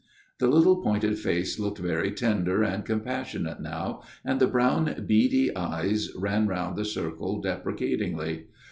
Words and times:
The 0.39 0.47
little 0.47 0.81
pointed 0.81 1.19
face 1.19 1.59
looked 1.59 1.77
very 1.77 2.09
tender 2.09 2.63
and 2.63 2.83
compassionate 2.83 3.61
now, 3.61 4.01
and 4.25 4.39
the 4.39 4.47
brown, 4.47 5.05
beady 5.05 5.55
eyes 5.55 6.09
ran 6.17 6.47
round 6.47 6.75
the 6.75 6.85
circle 6.85 7.39
deprecatingly. 7.39 8.47